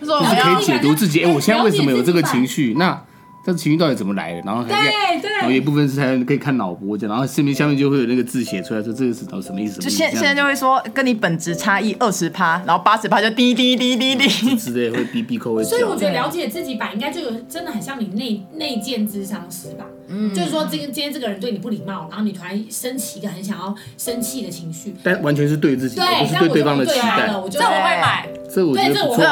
[0.00, 1.22] 就是可以解读自己。
[1.22, 2.72] 哎，我现在为什么有这个情绪？
[2.78, 2.98] 那。
[3.46, 4.40] 这情绪到底怎么来的？
[4.40, 9.80] 然后还可以，然后有一部分是还可以看脑波这样，然后下面下面就会有那个字写出来，说这个是到什么意思？
[9.80, 15.62] 就现现在就会说跟你本质差异二十趴，然后八十趴就滴滴滴滴滴之类会哔哔扣。
[15.62, 19.86] 所以我觉得了解自己吧，应该就有真的很像你内内建智商师吧。
[20.08, 27.28] 嗯，就是说这个今天这个人对你不礼貌，然后你突然升起一个很想要生气的情绪，但完全是对自己，不是对对方的期待。
[27.50, 28.28] 这我会买。
[28.56, 29.24] 这我觉得不错。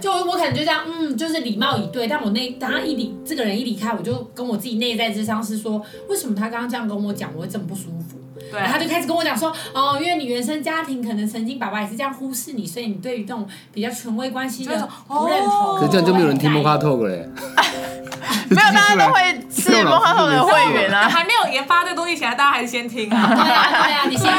[0.00, 4.20] 就我可能就这样，嗯，就是礼貌以对，但我那当他一离这个人一离开，我就。
[4.32, 8.16] 跟我自己内在咨商是说，为什么他刚刚这样跟我讲，我会这么不舒服？
[8.50, 15.76] 对，然后他就开始跟我讲说，哦，因为你原生家庭可能曾经爸爸也是这样忽视你，所以你对于这种比较权威关系的不认同。
[15.76, 17.28] 可是这样就没有人听摩卡 talk 嘞。
[18.50, 21.08] 没有，大家都会是摩卡 talk 的会员啊。
[21.08, 23.26] 还没有研发这东西起来，大家还是先听啊。
[23.32, 24.34] 对啊，对啊，你先听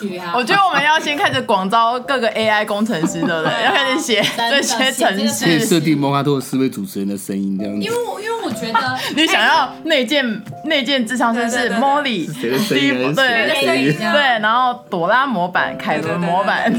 [0.00, 0.32] 先学啊。
[0.34, 3.64] 我觉得我们要先开始广招各个 AI 工程师，对不对？
[3.64, 5.44] 要开始写这些程式。
[5.44, 7.82] 可以设定摩卡 talk 四位主持人的声音这样子。
[7.82, 12.58] 因为我因为我觉得 你想要内建内建智商师是 Molly，对
[13.32, 16.72] 对对，然后朵拉模板、凯伦模板，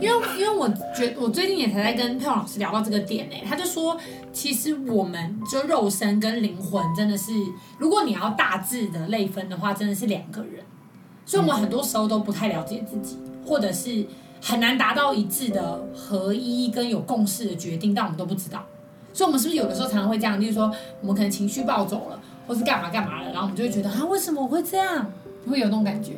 [0.00, 3.96] 因为因为我觉得我最近也才在跟佩蓉老师聊到这个点呢，他就说，
[4.32, 7.32] 其实我们就肉身跟灵魂真的是，
[7.78, 10.64] 如果你要大致的类分的话，真的是两个人，
[11.24, 14.04] 所以我们很多时候都不太了解自己，或者是
[14.40, 18.64] 很难达到一致的合一跟有共识的决定，但我们都不知道，
[19.12, 22.20] 所以我们是不是有的时候常常会这样，就是说我们可能情绪暴走了。
[22.44, 25.08] 或是干嘛干嘛了，然后我们就会觉得啊，为什么我会这样？
[25.50, 26.14] 会有那种感觉，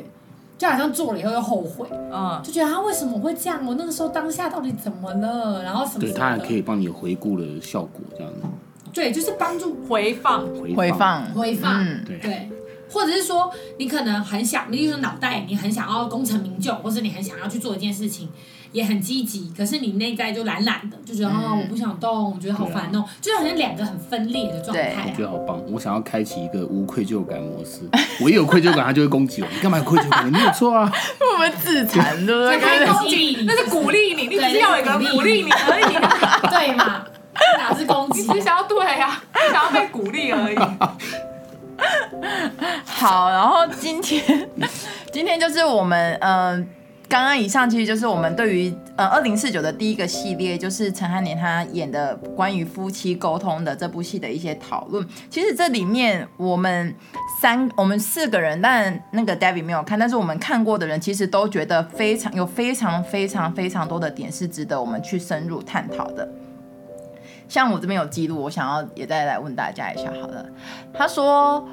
[0.57, 3.65] 就好像做了以后又后悔，嗯，就觉得他为什么会这样？
[3.65, 5.63] 我那个时候当下到底怎么了？
[5.63, 6.13] 然后什么，什么？
[6.13, 8.39] 对，他还可以帮你回顾的效果，这样子。
[8.93, 11.85] 对，就是帮助回放、回放、回放。
[12.05, 12.49] 对对，
[12.89, 18.29] 或者是说，你可能很想，例如说脑袋，你很想要功成名就，或是你很想要去做一件事情。
[18.71, 25.05] 也很积极，可是你内在就懒懒的，就觉得啊、嗯哦，我不想动，我觉得好烦哦，就好像两个很分裂的状态、啊。
[25.07, 27.83] 我觉得好棒，我想要开启一个无愧疚感模式。
[28.19, 29.47] 我一有愧疚感，他就会攻击我。
[29.49, 30.27] 你干嘛有愧疚感？
[30.27, 30.91] 你没有错啊。
[31.33, 32.59] 我们自残，对不对？
[32.59, 36.49] 那是攻击你，那是鼓励你，你只是要有一个鼓励你而已。
[36.49, 37.05] 对嘛？
[37.57, 38.23] 哪是攻击？
[38.27, 40.57] 你只想要对呀、啊，你想要被鼓励而已。
[42.85, 44.49] 好，然后今天，
[45.11, 46.67] 今天就是我们嗯。
[47.07, 55.07] 刚刚以上其实就是我们对于呃二零四九的第一个系列，就是陈汉年他演的关于夫妻沟通的这部戏的一些讨论。
[55.29, 56.93] 其实这里面我们
[57.39, 66.27] 三我们四个人，但那个 David 没有看，但是我们看过的人其实都觉得非常有非常非常非常多的点是值得我们去深入探讨的。
[67.47, 70.45] 像我这边有记录，我想要也再来问大家一下好了。
[70.93, 71.67] 他说，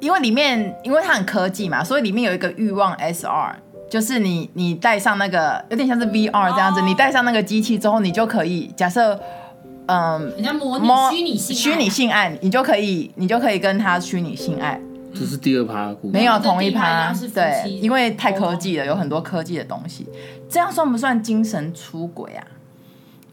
[0.00, 3.54] 因为里面因为它很科技嘛，所以里面有一个欲望 SR。
[3.90, 9.18] 就是你你戴上那个有点像是 VR 这样子，哦、你戴上那个机器之后，你就可以假设，
[9.86, 14.80] 嗯，人家模拟虚拟性虚拟性爱，你就可以你就可以跟他虚拟性爱。
[15.12, 20.06] 这是第二趴，没有同一趴，对，因为太科技了，有很多科技的东西，
[20.48, 22.46] 这样算不算精神出轨啊？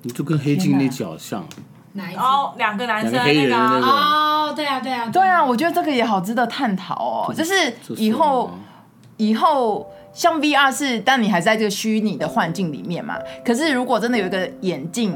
[0.02, 1.44] 你就跟黑镜那集好像，
[2.18, 7.54] 哦，两个男生黑人那个，哦，对啊，对啊，对啊，我觉得这个也好值得探讨哦，就是
[7.96, 8.52] 以后
[9.18, 9.88] 以后。
[10.14, 13.16] 像 VR 是，但你还是在这个虚拟的幻境里面嘛。
[13.46, 15.16] 可是如果真的有一个眼镜，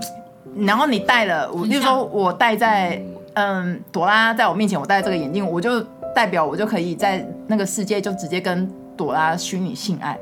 [0.59, 3.01] 然后你戴了，我比如说我戴在，
[3.33, 5.81] 嗯，朵拉在我面前，我戴这个眼镜，我就
[6.13, 10.15] 代表我就可以在那个世界就直接跟朵拉虚拟性爱，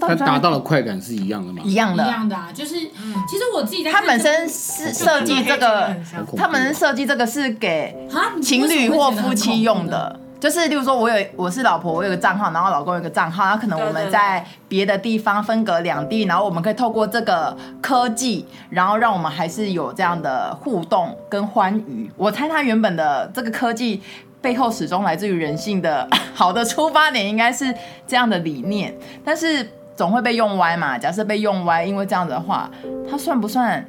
[0.00, 1.62] 它达到的快感是一样的吗？
[1.64, 5.94] 一样的，一样的啊，就是，嗯，其实我自己在它本身是设计这个，
[6.36, 8.08] 他本身设计这个是给
[8.42, 10.20] 情侣或夫妻用的。
[10.40, 22.10] 就是，例如说，我有我是老婆，我有个账号，然后老公有个账号，那可能我们在别的地方分隔两地，然后我们可以透过这个科技，然后让我们还是有这样的互动跟欢愉。
[22.18, 24.02] 我猜他原本的这个科技
[24.42, 27.74] 背后始终来自于人性的 好的出发点，应该是
[28.06, 30.98] 这样的理念，但是总会被用歪嘛。
[30.98, 32.70] 假设被用歪，因为这样子的话，
[33.10, 33.86] 他算不算？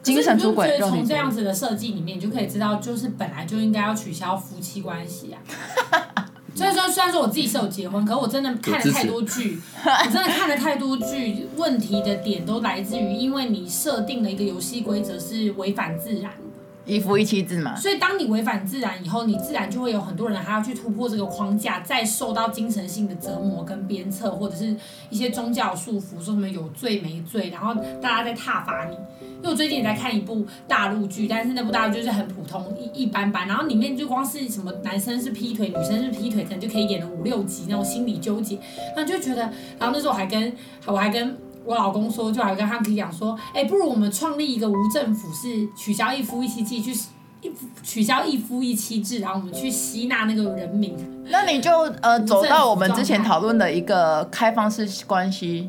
[0.00, 5.36] 精神出轨，从这样子的设计里面，你就可以知道，就是本来就应该要取消夫妻关系啊。
[6.54, 16.32] 所以说，虽然说我自己是有结婚，可是我真的看了太多剧， 我真的看了太多剧，问题的点都来自于，因为你设定了一个游戏规则是违反自然。
[16.88, 24.74] 一夫一妻制嘛，所以当你违反自然以后，你自然就会有很多人还要去突破这个框架，再受到精神性的折磨跟鞭策，或者是
[25.10, 28.96] 一些宗教束缚，说什么有罪没罪，然后大家在挞伐你。
[29.38, 38.58] 因为我最近也在看一部大陆剧，但是那部大陆剧就是很普通一一般般，然后里面就光是什么男生是劈腿，女生是劈腿，可能就可以演了五六集那种心理纠结，
[38.96, 39.42] 然后就觉得，
[39.78, 40.52] 然后那时候我还跟
[40.86, 41.36] 我还跟。
[41.68, 46.98] 我老公说，就还跟他们讲说，哎、欸，不如我们创立一个无政府，是取消一夫一妻制，去
[47.42, 47.52] 一
[47.82, 50.96] 取消一夫一妻制，然后我们去吸纳那个人民。
[51.28, 55.68] 那你就呃走到我们之前讨论的一个开放式关系，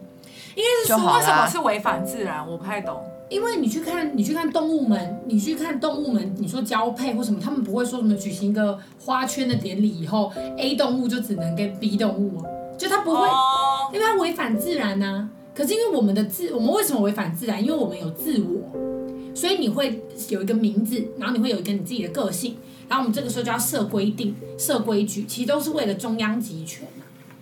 [0.56, 2.50] 应该是说为什么是违反自然？
[2.50, 2.98] 我不太懂。
[3.30, 12.42] 因为你去看，你去看动物们，你去看动物们，你说交配或什么，他们不会说什么举行一个花圈的典礼以后，A 动物就只能跟 B 动物，
[12.78, 15.30] 就它不会，哦、因为它违反自然呐、啊。
[15.60, 17.62] 可是因为我们的自，我们为什么违反自然？
[17.62, 22.56] 因为我们有自我，所以你会有一个名字，然后你会有一个你自己的个性，
[22.88, 26.88] 然后我们这个时候就要设规定、设规矩，其实都是为了中央集权。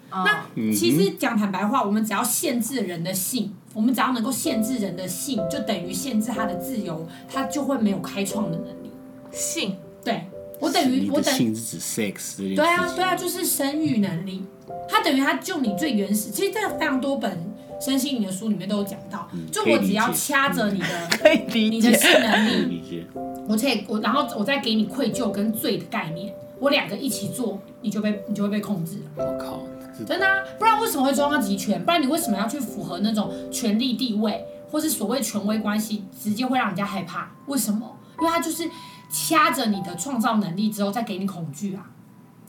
[0.10, 8.89] Uh, 那其实讲坦白话，我们只要限制人的性，我们只要能够限制人的性，就等于限制他的自由，他就会没有开创的能力。
[9.32, 10.25] 性，对，
[10.60, 14.41] 我等于我等性是指 sex，对啊对啊，就是生育能力，
[14.89, 16.32] 他等于他就你最原始。
[16.32, 17.46] 其实这个非常多本。
[17.79, 20.85] 身心灵的书里面都有讲到，就我只要掐着你的，
[21.53, 23.05] 你的性能力，
[23.47, 28.97] 我可以我然后我再给你愧疚跟罪的概念，我两个一起做，你就被你就会被控制。
[29.15, 29.61] 我靠，
[30.05, 31.83] 真的啊，不然为什么会中央集权？
[31.85, 37.31] 不然你为什么要去符合那种权力地位，或是所谓权威关系，直接会让人家害怕？
[37.45, 37.95] 为什么？
[38.19, 38.67] 因为他就是
[39.11, 41.85] 掐着你的创造能力之后再给你恐惧啊，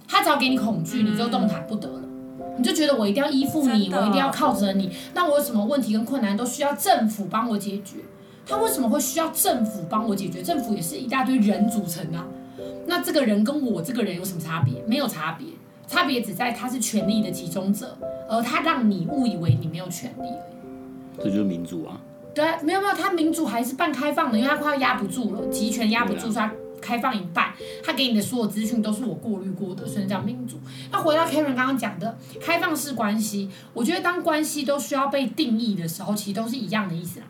[0.09, 2.08] 他只要给你恐惧，你就动弹不得了。
[2.59, 7.99] 你就觉得我一定要依附你，我一定要靠着你，那我有什么问题跟困难都需要政府帮我解决？
[8.47, 10.43] 他为什么会需要政府帮我解决？
[10.43, 12.27] 政府也是一大堆人组成的啊，
[12.87, 14.83] 那这个人跟我这个人有什么差别？
[14.87, 15.47] 没有差别，
[15.87, 17.97] 差别只在他是权力的集中者，
[18.29, 21.25] 而他让你误以为你没有权利而已。
[21.25, 22.01] 这就是民主啊。
[22.35, 26.51] 对啊，没有没有，他民主还是半开放的，因为他快要压不住了，集权压不住他。
[26.89, 27.53] 开放一半，
[27.85, 30.59] 他给你的所有资讯都是我过滤过的，所以叫民主。
[30.91, 37.27] 那回到 Karen 刚刚讲的开放式关系，我觉得当关系都需要被定义的时候，其实都是一样的意思啦。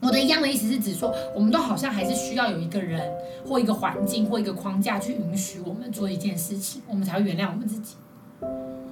[0.00, 3.02] 我的一样的意思是指说，我们都好像还是需要有一个人
[3.44, 7.96] 或一个环境或一个框架去允许我们做一件事情，我们才会原谅我们自己。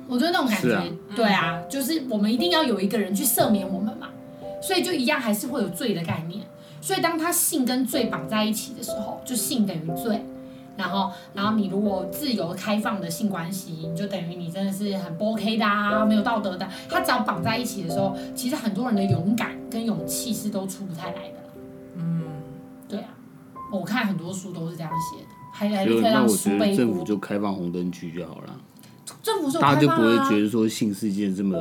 [0.09, 4.09] 我觉得那种感觉，啊对啊，就是我们一定要有一个人去赦免我们嘛，
[4.61, 6.43] 所以就一样还是会有罪的概念。
[6.85, 10.23] 所以，当他性跟罪绑在一起的时候，就性等于罪。
[10.77, 16.69] 然后，然后你如果自由开放的性关系，你就等于你真的是很不 OK 的啊，没有道德的。
[16.91, 21.39] 他只要绑在一起的时候，其实很多人的勇敢跟勇气是都出不太来的。
[21.97, 22.23] 嗯，
[22.87, 23.09] 对啊，
[23.73, 25.31] 我看很多书都是这样写的。
[25.55, 26.77] 还还可以让书背。
[26.77, 28.61] 政府就开放红灯区就好了。
[29.23, 31.57] 政府说、啊、大家就不会觉得说性是一件这么。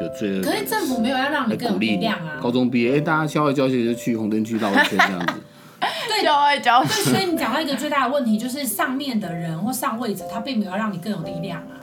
[0.00, 2.38] 有罪恶，可是政府没有要让你更有力量啊！
[2.40, 5.34] 高中毕业，哎、欸，大家校外教学就去红灯区绕圈这样子。
[6.08, 7.02] 对，校外教学。
[7.10, 11.80] 所以你讲到一个最大的问题，就是上面的人或上位者，他并没有要让你更有力量啊。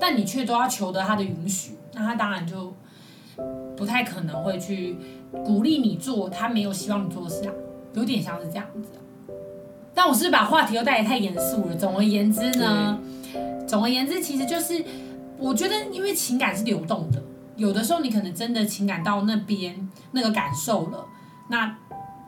[0.00, 2.74] 但你却都要求得他的允许，那他当然就
[3.76, 4.96] 不太可能会去
[5.44, 7.52] 鼓励你做他没有希望你做的事啊，
[7.94, 8.88] 有点像是这样子。
[9.94, 11.76] 但我是不是把话题又带得太严肃了？
[11.76, 12.98] 总而言之呢，
[13.66, 14.84] 总而言之，其实就是
[15.38, 17.22] 我觉得，因为情感是流动的，
[17.56, 21.06] 有的时候你可能真的情感到那边那个感受了，
[21.48, 21.76] 那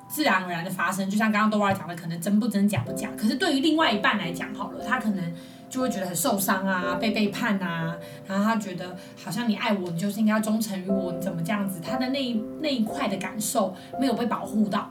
[0.09, 3.11] 自然而然的发生，就像刚刚 Dora 讲的，可能真不真假不假。
[3.17, 5.35] 可是对于另外一半来讲，好了，他可能
[5.69, 7.97] 就会觉得很受伤啊，被背叛啊，
[8.27, 11.81] 然后他觉得好像你爱我，你就是应该要忠诚于我，你怎么这样子？
[11.81, 14.91] 他的那一那一块的感受没有被保护到。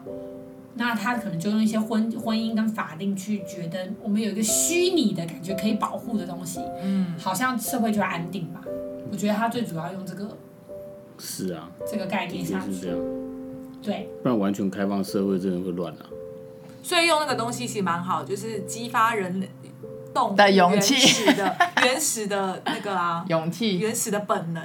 [0.78, 8.62] 那他可能就用一些婚婚姻跟法定去觉得我们有一个虚拟的感觉可以保护的东西，嗯，好像社会就安定吧。
[9.12, 10.38] 我觉得他最主要用这个，
[11.18, 12.98] 是啊，这个概念下去，是这样，
[13.82, 16.06] 对，不然完全开放社会真的会乱啊。
[16.84, 19.48] 所以用那个东西其实蛮好，就是激发人
[20.14, 24.64] 动的勇气，原始的 原始的那个啊，勇气，原始的本能。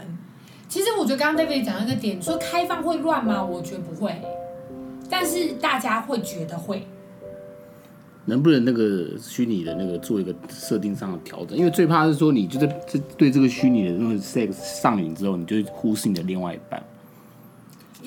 [0.69, 3.43] 其实我觉得刚刚 David 讲一个点，说开放会乱吗？
[3.43, 4.21] 我觉得不会。
[5.09, 6.87] 但是大家会觉得会，
[8.27, 11.57] 能不能那个虚拟的那个做一个设定上的调整？
[11.57, 16.83] 因为最怕是说你就是这对这个虚拟的那个 sex 上瘾之后，你就会忽视你的另外一半。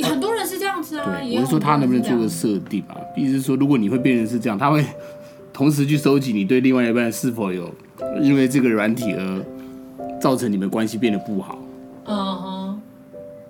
[0.02, 1.06] 很多人是这样子啊。
[1.06, 2.98] 对，我是说他能不能做个设定啊？
[3.16, 4.84] 意思是说，如果你会变成是这样，他会
[5.52, 7.72] 同时去收集你对另外一半是否有
[8.22, 9.46] 因为这个软体而
[10.20, 11.60] 造成你们关系变得不好。
[12.06, 12.33] 嗯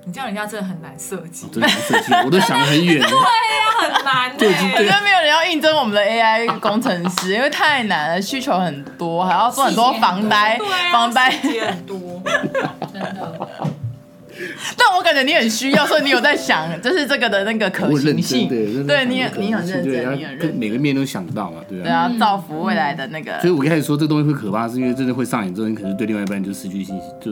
[0.03, 0.09] 哼。
[0.09, 2.99] 你叫人家真的很难设计，真的难设计，我都 想得很远。
[2.99, 4.37] 对呀，很难。
[4.37, 10.59] 对，我觉得没有人要应征我们的 AI 工程师，因为太难了，需求很多，还要做很多防呆，
[10.91, 12.21] 防呆也很多。
[12.91, 13.49] 真的。
[14.75, 18.49] 但我感觉你很需要，所以你有在想，就是这个的那个可行性。
[18.49, 21.83] 对，你很你很认真，你很认真，每个面都想到嘛，对啊。
[21.83, 23.39] 对啊，造福未来的那个。
[23.41, 27.31] 所以我一开始说这东西会可怕，是因为真的会上瘾之后，你可能对另外一半就失去信心，就。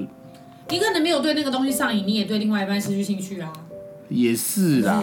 [0.71, 3.51] 你可能没有对那个东西上瘾，你也对另外一半失去兴趣啊。
[4.07, 5.01] 也是啦，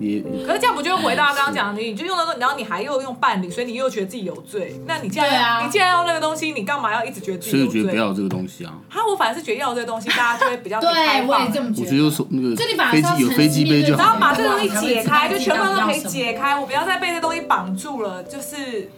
[0.00, 0.22] 也。
[0.22, 4.80] 可是这样不就回到刚刚讲的，你就用那个，然后你还又用伴侣，所以你又觉得自己有罪。
[4.86, 7.72] 那你既然要，你既然要那个东西，你干嘛要一直觉得自己有罪？
[7.72, 8.72] 所以觉得不要这个东西啊。
[8.88, 10.80] 哈，我反而是觉得要这个东西，大家就会比较。
[10.80, 10.90] 对，
[11.26, 11.86] 我也这么觉得。
[11.86, 12.56] 我觉得说那个
[12.90, 14.02] 飞机有飞机杯就好。
[14.02, 18.90] 然后把这个东西解开，就全部都可以解开，我不要再被这东西绑住了，就是。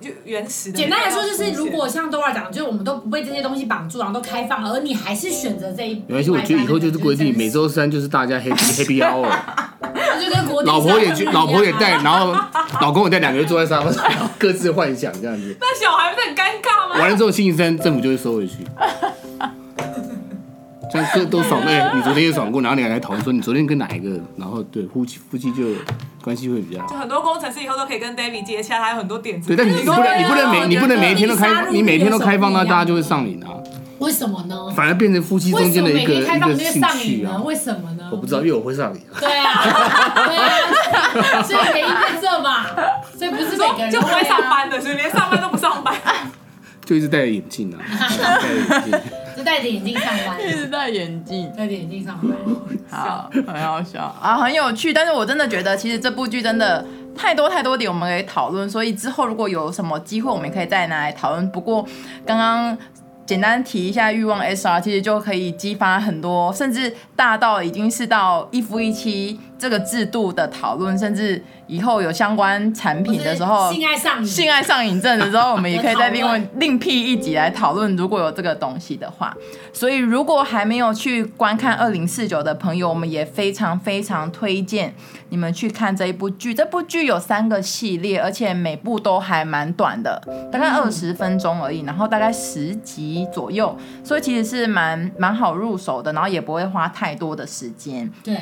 [0.00, 0.76] 就原始的。
[0.78, 5.94] 简单来说，就是如果像 Dora 讲，就是我们都不被这些东西绑住，然后都开放，而你还是选择这一。
[6.06, 9.28] 没关系，我觉得以后就是规定每周三就是大家 happy happy hour。
[10.18, 12.34] 就跟国老婆也去，老婆也带，然后
[12.80, 14.04] 老公也带，两个人坐在沙发上，
[14.38, 15.56] 各自幻想这样子。
[15.60, 16.98] 那小孩不是很尴尬吗？
[16.98, 18.54] 完了之后，星期三政府就会收回去。
[20.90, 21.92] 这样都都爽哎！
[21.94, 24.20] 你昨天也爽过，然后你还来讨论说你昨天跟哪一个？
[24.36, 25.64] 然后对夫妻夫妻就
[26.22, 26.88] 关系会比较好。
[26.88, 29.48] 就很多工程师以后都可以跟 David 接洽，还有很多点子。
[29.48, 33.50] 对，但你不能你不能每你不能每一天都开，你每天都开放，那大家就会上瘾啊。
[33.98, 34.54] 为什么呢？
[34.76, 37.40] 反而变成夫妻中间的一个一个兴趣啊？
[37.42, 38.10] 为什么呢？
[38.12, 39.00] 我不知道，因为我会上瘾。
[39.18, 39.64] 对啊，
[40.26, 42.66] 对啊，所以每一天这嘛，
[43.16, 45.94] 所以不是每个人就不会上班的，所以连上班都不上班，
[46.86, 49.00] 就一直戴着眼镜啊，戴着眼镜。
[49.36, 52.30] 就戴着眼镜上班，一直戴眼镜，戴着眼镜上班，
[52.88, 54.94] 好，很好笑啊，很有趣。
[54.94, 56.82] 但是我真的觉得，其实这部剧真的
[57.14, 61.50] 太多太多点我们可以讨论，所以之后如果有什么机会，我们可以再拿来讨论。
[61.50, 61.84] 不过
[62.24, 62.78] 刚刚。
[63.26, 77.96] 简单提一下欲望 SR，其实就可以激发很多，甚至大到已经是到一夫一妻这个制度的讨论，甚至以后有相关产品的时候，性爱上瘾、性爱上瘾症的时候，我们也可以再另外 另辟一集来讨论。
[77.96, 79.34] 如果有这个东西的话，
[79.72, 84.94] 所以如果还没有去观看二零四九的朋友，我们也非常非常推荐
[85.30, 86.52] 你们去看这一部剧。
[86.52, 90.20] 这部剧有三个系列，而且每部都还蛮短的，
[90.52, 98.10] 大概二十分钟而已，然后大概十集左右，所以其实是蛮蛮好入手的，然后也不会花太多的时间。
[98.22, 98.36] 对。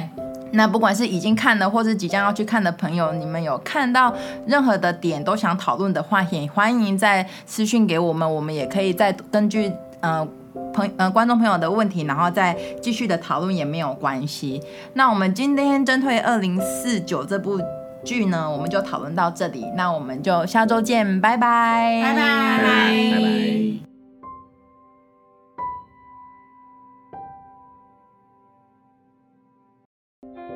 [0.52, 4.14] 那不管是已经看了，或是即将要去看的朋友，你们有看到
[4.46, 10.26] 任何的点都想讨论的话，也欢迎在私讯给我们，我们也可以再根据呃
[10.72, 14.60] 朋呃观众朋友的问题，然后再继续的讨论也没有关系。
[14.94, 17.60] 那我们今天针对二零四九这部
[18.04, 23.93] 剧呢，我们就讨论到这里，那我们就下周见，拜拜，拜拜，拜拜。